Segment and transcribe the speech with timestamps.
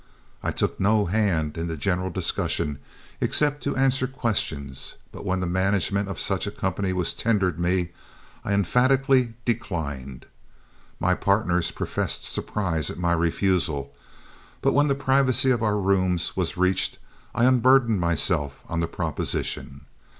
[0.41, 2.79] I took no hand in the general discussion,
[3.21, 7.91] except to answer questions, but when the management of such a company was tendered me,
[8.43, 10.25] I emphatically declined.
[10.99, 13.93] My partners professed surprise at my refusal,
[14.63, 16.97] but when the privacy of our rooms was reached
[17.35, 19.81] I unburdened myself on the proposition.